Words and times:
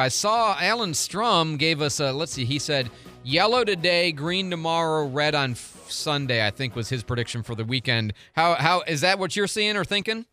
I 0.00 0.06
saw 0.10 0.56
Alan 0.60 0.94
Strum 0.94 1.56
gave 1.56 1.82
us 1.82 1.98
a, 1.98 2.12
let's 2.12 2.30
see, 2.30 2.44
he 2.44 2.60
said 2.60 2.88
yellow 3.24 3.64
today, 3.64 4.12
green 4.12 4.48
tomorrow, 4.48 5.04
red 5.04 5.34
on 5.34 5.50
f- 5.50 5.86
Sunday, 5.88 6.46
I 6.46 6.50
think 6.50 6.76
was 6.76 6.88
his 6.88 7.02
prediction 7.02 7.42
for 7.42 7.56
the 7.56 7.64
weekend. 7.64 8.12
How, 8.34 8.54
how, 8.54 8.82
is 8.82 9.00
that 9.00 9.18
what 9.18 9.34
you're 9.34 9.48
seeing 9.48 9.76
or 9.76 9.84
thinking? 9.84 10.24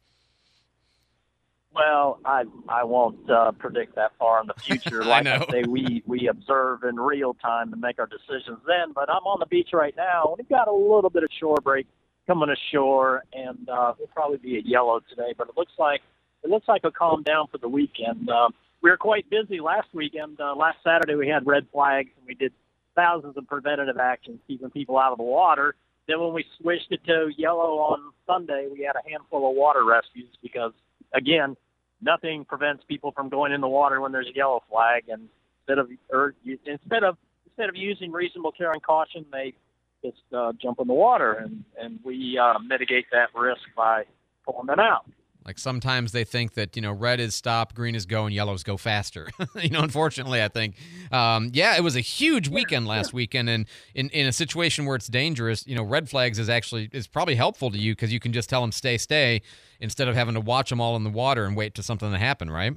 Well, 1.73 2.20
I 2.23 2.43
I 2.70 2.83
won't 2.83 3.28
uh, 3.28 3.54
predict 3.54 3.96
that 3.96 4.12
far 4.20 4.39
in 4.39 4.46
the 4.46 4.54
future. 4.54 5.04
Like 5.04 5.25
I, 5.25 5.38
I, 5.38 5.47
say, 5.49 5.63
we 5.68 6.04
we 6.05 6.27
observe 6.27 6.84
in 6.84 6.97
real 6.97 7.34
time 7.34 7.73
and 7.73 7.82
make 7.82 7.97
our 7.97 8.05
decisions 8.05 8.59
then. 8.68 8.93
But 8.93 9.09
I'm 9.09 9.25
on 9.25 9.39
the 9.39 9.45
beach 9.47 9.70
right 9.73 9.93
now. 9.97 10.36
We've 10.38 10.47
got 10.47 10.70
a 10.70 10.73
little 10.73 11.09
bit 11.09 11.23
of 11.23 11.29
shore 11.38 11.57
break 11.61 11.88
coming 12.27 12.50
ashore, 12.50 13.23
and 13.34 13.68
uh, 13.68 13.93
it'll 13.97 14.07
probably 14.13 14.38
be 14.38 14.57
a 14.57 14.61
yellow 14.61 15.02
today. 15.09 15.34
But 15.38 15.50
it 15.50 15.57
looks 15.57 15.73
like 15.77 16.02
it 16.43 16.50
looks 16.50 16.68
like 16.68 16.86
a 16.86 16.91
calm 16.91 17.23
down 17.23 17.47
for 17.52 17.57
the 17.57 17.68
weekend. 17.68 18.29
Um, 18.29 18.54
we 18.86 18.91
were 18.91 18.97
quite 18.97 19.27
busy 19.31 19.59
last 19.59 19.88
weekend. 19.93 20.39
Uh, 20.39 20.55
last 20.55 20.77
Saturday 20.83 21.15
we 21.15 21.27
had 21.27 21.47
red 21.47 21.65
flags, 21.73 22.11
and 22.19 22.28
we 22.28 22.36
did 22.36 22.54
thousands 22.96 23.36
of 23.36 23.47
preventative 23.47 23.97
actions 23.97 24.39
keeping 24.47 24.69
people 24.69 25.00
out 25.00 25.11
of 25.11 25.18
the 25.18 25.23
water. 25.23 25.73
Then 26.07 26.19
when 26.19 26.33
we 26.33 26.46
switched 26.61 26.91
it 26.91 27.04
to 27.07 27.32
yellow 27.36 27.79
on 27.79 28.13
Sunday, 28.27 28.68
we 28.71 28.83
had 28.83 28.96
a 28.96 29.10
handful 29.10 29.50
of 29.50 29.55
water 29.55 29.83
rescues 29.83 30.29
because 30.39 30.71
again 31.15 31.57
nothing 32.00 32.45
prevents 32.45 32.83
people 32.83 33.11
from 33.11 33.27
going 33.27 33.53
in 33.53 33.59
the 33.59 33.67
water 33.67 34.00
when 34.02 34.11
there's 34.11 34.27
a 34.27 34.36
yellow 34.36 34.61
flag. 34.69 35.05
And 35.09 35.30
instead 35.61 35.80
of 35.80 35.89
or 36.11 36.36
instead 36.45 37.03
of 37.03 37.17
instead 37.47 37.69
of 37.69 37.75
using 37.75 38.11
reasonable 38.11 38.52
care 38.52 38.72
and 38.72 38.83
caution, 38.83 39.25
they 39.31 39.55
just 40.03 40.22
uh, 40.31 40.53
jump 40.61 40.80
in 40.80 40.86
the 40.86 40.94
water, 40.94 41.33
and 41.33 41.63
and 41.81 41.99
we 42.03 42.38
uh, 42.38 42.59
mitigate 42.59 43.08
that 43.13 43.30
risk 43.33 43.63
by 43.75 44.03
pulling 44.45 44.67
them 44.67 44.80
out. 44.80 45.09
Like 45.45 45.59
sometimes 45.59 46.11
they 46.11 46.23
think 46.23 46.55
that 46.55 46.75
you 46.75 46.81
know 46.81 46.91
red 46.91 47.19
is 47.19 47.35
stop, 47.35 47.75
green 47.75 47.94
is 47.94 48.08
go, 48.08 48.25
and 48.25 48.33
yellow 48.33 48.53
is 48.53 48.63
go 48.63 48.77
faster. 48.77 49.30
you 49.55 49.69
know, 49.69 49.81
unfortunately, 49.81 50.41
I 50.41 50.47
think, 50.47 50.75
um, 51.11 51.52
yeah, 51.53 51.77
it 51.77 51.83
was 51.83 51.95
a 51.95 52.02
huge 52.02 52.49
weekend 52.49 52.88
last 52.88 53.13
weekend, 53.13 53.49
and 53.49 53.67
in, 53.93 54.09
in 54.09 54.25
a 54.25 54.31
situation 54.31 54.85
where 54.85 54.95
it's 54.95 55.07
dangerous, 55.07 55.65
you 55.67 55.75
know, 55.75 55.83
red 55.83 56.09
flags 56.09 56.39
is 56.39 56.49
actually 56.49 56.89
is 56.91 57.05
probably 57.05 57.35
helpful 57.35 57.69
to 57.69 57.77
you 57.77 57.91
because 57.93 58.11
you 58.11 58.19
can 58.19 58.33
just 58.33 58.49
tell 58.49 58.61
them 58.61 58.71
stay, 58.71 58.97
stay, 58.97 59.43
instead 59.79 60.07
of 60.07 60.15
having 60.15 60.33
to 60.33 60.41
watch 60.41 60.71
them 60.71 60.81
all 60.81 60.95
in 60.95 61.03
the 61.03 61.11
water 61.11 61.45
and 61.45 61.55
wait 61.55 61.75
to 61.75 61.83
something 61.83 62.11
to 62.11 62.17
happen, 62.17 62.49
right? 62.49 62.73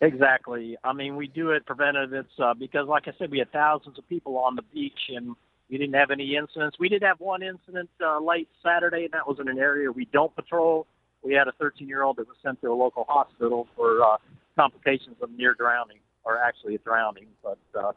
Exactly. 0.00 0.78
I 0.84 0.92
mean, 0.92 1.16
we 1.16 1.26
do 1.26 1.50
it 1.50 1.66
preventative. 1.66 2.12
It's 2.12 2.40
uh, 2.40 2.54
because, 2.54 2.86
like 2.86 3.08
I 3.08 3.12
said, 3.18 3.32
we 3.32 3.40
had 3.40 3.50
thousands 3.50 3.98
of 3.98 4.08
people 4.08 4.38
on 4.38 4.54
the 4.54 4.62
beach, 4.62 5.10
and 5.14 5.34
we 5.68 5.76
didn't 5.76 5.94
have 5.94 6.12
any 6.12 6.36
incidents. 6.36 6.78
We 6.78 6.88
did 6.88 7.02
have 7.02 7.18
one 7.18 7.42
incident 7.42 7.90
uh, 8.00 8.20
late 8.20 8.48
Saturday, 8.62 9.04
and 9.04 9.12
that 9.12 9.26
was 9.26 9.38
in 9.40 9.48
an 9.48 9.58
area 9.58 9.90
we 9.90 10.04
don't 10.04 10.34
patrol 10.36 10.86
we 11.22 11.34
had 11.34 11.48
a 11.48 11.52
13 11.52 11.88
year 11.88 12.02
old 12.02 12.16
that 12.16 12.26
was 12.26 12.36
sent 12.42 12.60
to 12.62 12.68
a 12.68 12.74
local 12.74 13.04
hospital 13.08 13.66
for 13.76 14.02
uh, 14.02 14.16
complications 14.56 15.16
of 15.22 15.30
near 15.30 15.54
drowning, 15.54 15.98
or 16.24 16.38
actually 16.38 16.74
a 16.74 16.78
drowning. 16.78 17.26
But 17.42 17.58
uh, 17.74 17.92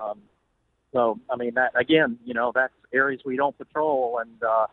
um, 0.00 0.20
so, 0.92 1.18
I 1.30 1.36
mean, 1.36 1.54
that 1.54 1.72
again, 1.78 2.18
you 2.24 2.34
know, 2.34 2.52
that's 2.54 2.72
areas 2.92 3.20
we 3.24 3.36
don't 3.36 3.56
patrol, 3.56 4.20
and 4.20 4.42
uh, 4.42 4.66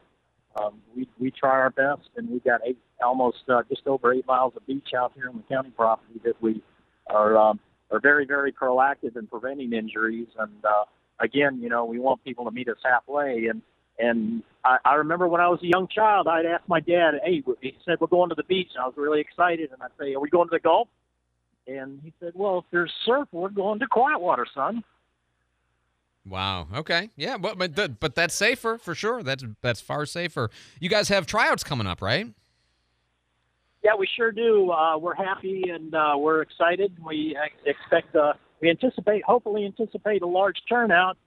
um, 0.61 0.81
we 0.95 1.07
we 1.19 1.31
try 1.31 1.51
our 1.51 1.69
best, 1.69 2.09
and 2.17 2.29
we've 2.29 2.43
got 2.43 2.61
eight, 2.65 2.77
almost 3.03 3.43
uh, 3.47 3.61
just 3.69 3.87
over 3.87 4.13
eight 4.13 4.27
miles 4.27 4.53
of 4.55 4.65
beach 4.67 4.89
out 4.97 5.13
here 5.15 5.27
in 5.29 5.37
the 5.37 5.43
county 5.43 5.71
property 5.71 6.19
that 6.23 6.41
we 6.41 6.61
are 7.07 7.37
um, 7.37 7.59
are 7.91 7.99
very 7.99 8.25
very 8.25 8.51
proactive 8.51 9.15
in 9.15 9.27
preventing 9.27 9.73
injuries, 9.73 10.27
and 10.37 10.65
uh, 10.65 10.85
again, 11.19 11.59
you 11.61 11.69
know, 11.69 11.85
we 11.85 11.99
want 11.99 12.23
people 12.23 12.45
to 12.45 12.51
meet 12.51 12.67
us 12.67 12.77
halfway, 12.83 13.47
and 13.47 13.61
and 13.99 14.43
I, 14.63 14.77
I 14.85 14.93
remember 14.95 15.27
when 15.27 15.41
I 15.41 15.49
was 15.49 15.61
a 15.61 15.67
young 15.67 15.87
child, 15.87 16.27
I'd 16.27 16.45
ask 16.45 16.63
my 16.67 16.79
dad, 16.79 17.15
"Hey," 17.23 17.43
he 17.61 17.77
said, 17.85 17.99
"We're 17.99 18.07
going 18.07 18.29
to 18.29 18.35
the 18.35 18.43
beach." 18.43 18.69
And 18.75 18.83
I 18.83 18.87
was 18.87 18.95
really 18.97 19.21
excited, 19.21 19.71
and 19.71 19.81
I'd 19.81 19.91
say, 19.99 20.13
"Are 20.13 20.19
we 20.19 20.29
going 20.29 20.47
to 20.47 20.55
the 20.55 20.59
Gulf?" 20.59 20.87
And 21.67 21.99
he 22.03 22.13
said, 22.19 22.33
"Well, 22.35 22.59
if 22.59 22.65
there's 22.71 22.91
surf, 23.05 23.27
we're 23.31 23.49
going 23.49 23.79
to 23.79 23.87
quiet 23.87 24.19
water, 24.19 24.45
son." 24.53 24.83
Wow. 26.25 26.67
Okay. 26.73 27.09
Yeah. 27.15 27.37
But 27.37 27.57
but 27.57 27.99
but 27.99 28.15
that's 28.15 28.35
safer 28.35 28.77
for 28.77 28.95
sure. 28.95 29.23
That's 29.23 29.43
that's 29.61 29.81
far 29.81 30.05
safer. 30.05 30.49
You 30.79 30.89
guys 30.89 31.09
have 31.09 31.25
tryouts 31.25 31.63
coming 31.63 31.87
up, 31.87 32.01
right? 32.01 32.27
Yeah, 33.83 33.95
we 33.97 34.07
sure 34.15 34.31
do. 34.31 34.71
Uh, 34.71 34.97
we're 34.97 35.15
happy 35.15 35.63
and 35.69 35.95
uh, 35.95 36.15
we're 36.17 36.41
excited. 36.41 36.97
We 37.01 37.37
expect, 37.65 38.13
uh, 38.13 38.33
we 38.61 38.69
anticipate, 38.69 39.23
hopefully 39.23 39.65
anticipate 39.65 40.21
a 40.21 40.27
large 40.27 40.57
turnout. 40.67 41.17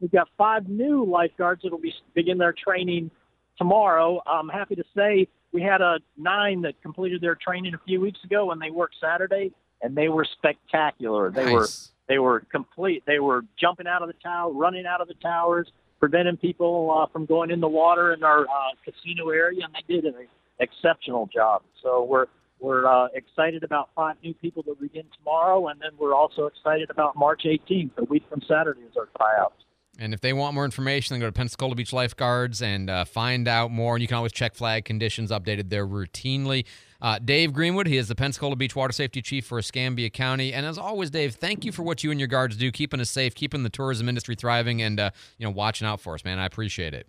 We've 0.00 0.10
got 0.10 0.28
five 0.36 0.68
new 0.68 1.04
lifeguards 1.04 1.62
that 1.62 1.72
will 1.72 1.78
be 1.78 1.94
begin 2.14 2.38
their 2.38 2.52
training 2.52 3.10
tomorrow. 3.56 4.20
I'm 4.26 4.48
happy 4.48 4.74
to 4.74 4.84
say 4.96 5.28
we 5.52 5.62
had 5.62 5.80
a 5.80 5.98
nine 6.16 6.62
that 6.62 6.80
completed 6.82 7.20
their 7.20 7.36
training 7.36 7.74
a 7.74 7.80
few 7.86 8.00
weeks 8.00 8.18
ago, 8.24 8.50
and 8.50 8.60
they 8.60 8.70
worked 8.70 8.96
Saturday, 9.00 9.52
and 9.82 9.96
they 9.96 10.08
were 10.08 10.26
spectacular. 10.38 11.30
They 11.30 11.44
nice. 11.44 11.52
were 11.52 11.68
they 12.08 12.18
were 12.18 12.40
complete. 12.50 13.02
They 13.06 13.18
were 13.18 13.42
jumping 13.58 13.86
out 13.86 14.02
of 14.02 14.08
the 14.08 14.14
tower, 14.22 14.52
running 14.52 14.84
out 14.84 15.00
of 15.00 15.08
the 15.08 15.14
towers, 15.14 15.70
preventing 16.00 16.36
people 16.36 16.90
uh, 16.90 17.06
from 17.10 17.24
going 17.24 17.50
in 17.50 17.60
the 17.60 17.68
water 17.68 18.12
in 18.12 18.22
our 18.24 18.42
uh, 18.42 18.72
casino 18.84 19.30
area, 19.30 19.64
and 19.64 19.74
they 19.74 19.94
did 19.94 20.04
an 20.04 20.14
exceptional 20.58 21.28
job. 21.32 21.62
So 21.82 22.04
we're 22.04 22.26
we're 22.60 22.86
uh, 22.86 23.08
excited 23.14 23.62
about 23.62 23.90
five 23.94 24.16
new 24.22 24.34
people 24.34 24.62
that 24.66 24.80
begin 24.80 25.04
tomorrow, 25.18 25.68
and 25.68 25.80
then 25.80 25.90
we're 25.98 26.14
also 26.14 26.46
excited 26.46 26.90
about 26.90 27.16
March 27.16 27.42
18th, 27.44 27.90
a 27.98 28.04
week 28.04 28.24
from 28.28 28.40
Saturday, 28.48 28.80
is 28.80 28.96
our 28.96 29.08
tryouts. 29.16 29.63
And 29.98 30.12
if 30.12 30.20
they 30.20 30.32
want 30.32 30.54
more 30.54 30.64
information, 30.64 31.14
then 31.14 31.20
go 31.20 31.26
to 31.26 31.32
Pensacola 31.32 31.74
Beach 31.74 31.92
Lifeguards 31.92 32.62
and 32.62 32.90
uh, 32.90 33.04
find 33.04 33.46
out 33.46 33.70
more. 33.70 33.94
And 33.94 34.02
you 34.02 34.08
can 34.08 34.16
always 34.16 34.32
check 34.32 34.54
flag 34.54 34.84
conditions 34.84 35.30
updated 35.30 35.70
there 35.70 35.86
routinely. 35.86 36.64
Uh, 37.00 37.18
Dave 37.18 37.52
Greenwood, 37.52 37.86
he 37.86 37.96
is 37.96 38.08
the 38.08 38.14
Pensacola 38.14 38.56
Beach 38.56 38.74
Water 38.74 38.92
Safety 38.92 39.22
Chief 39.22 39.44
for 39.46 39.58
Escambia 39.58 40.10
County. 40.10 40.52
And 40.52 40.64
as 40.66 40.78
always, 40.78 41.10
Dave, 41.10 41.34
thank 41.34 41.64
you 41.64 41.70
for 41.70 41.82
what 41.82 42.02
you 42.02 42.10
and 42.10 42.18
your 42.18 42.28
guards 42.28 42.56
do, 42.56 42.72
keeping 42.72 42.98
us 42.98 43.10
safe, 43.10 43.34
keeping 43.34 43.62
the 43.62 43.70
tourism 43.70 44.08
industry 44.08 44.34
thriving, 44.34 44.82
and 44.82 44.98
uh, 44.98 45.10
you 45.38 45.44
know 45.44 45.50
watching 45.50 45.86
out 45.86 46.00
for 46.00 46.14
us, 46.14 46.24
man. 46.24 46.38
I 46.38 46.46
appreciate 46.46 46.94
it. 46.94 47.06